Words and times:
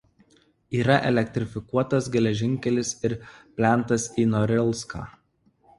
Yra 0.77 0.95
elektrifikuotas 1.09 2.09
geležinkelis 2.17 2.93
ir 3.09 3.17
plentas 3.59 4.09
į 4.25 4.31
Norilską. 4.35 5.07